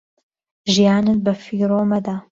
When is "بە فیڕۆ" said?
1.25-1.79